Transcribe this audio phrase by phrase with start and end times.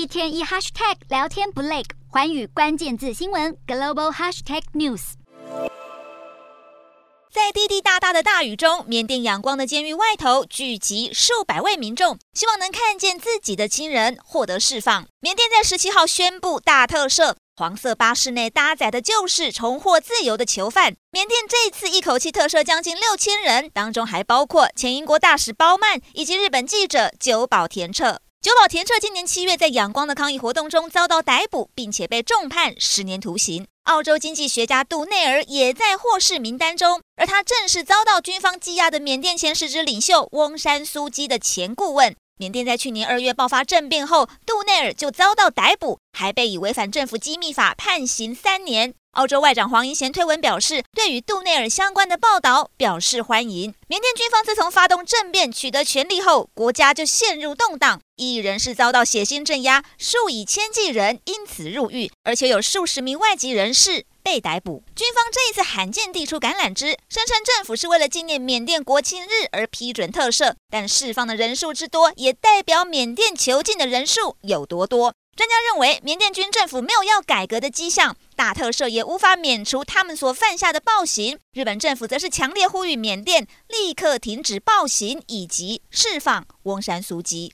[0.00, 5.12] 一天一 hashtag 聊天不累，寰宇关键字新闻 global hashtag news。
[7.30, 15.06] 在滴滴答答的大雨中，缅甸仰光的监狱外头聚集数百位民众，希望能看见自己的亲人获得释放。
[15.20, 17.34] 缅甸在十七号宣布大特赦。
[17.54, 20.94] 黄色巴士内搭载的就是重获自由的囚犯。
[21.10, 28.22] 缅甸这次一口气特赦将近六千人，当中还包括前英国大使鲍曼以及日本记者久保田彻。
[28.42, 33.66] 久保田彻今年七月在仰光的抗议活动中遭到逮捕，并且被重判十年徒刑。
[33.82, 42.16] 澳洲经济学家杜内尔也在获释名单中，而他正是遭到军方羁押的缅甸前实质领袖翁山苏基的前顾问。
[42.40, 48.94] 缅甸在去年二月爆发政变后，杜内尔就遭到逮捕，还被以违反政府机密法判刑三年。
[49.10, 53.74] 澳洲外长黄英贤推文表示，对与杜内尔相关的报道表示欢迎。
[53.88, 64.06] 缅甸军方自从发动政变取得权力后，国家就陷入动荡，异议人士遭到血腥镇压，数以千计人因此入狱，而且有数十名外籍人士。
[64.30, 75.12] 被逮捕，军方这一次罕见递出橄榄枝，声称政府是为了纪念缅甸国庆日而批准特赦，但释放的人数之多，也代表缅甸囚禁的人数有多多。
[75.34, 81.36] 专家认为，缅甸军政府没有要改革的迹象，大特赦也无法免除他们所犯下的暴行。
[81.52, 87.48] 日本政府则是强烈呼吁缅甸立刻停止暴行以及释放翁山苏姬。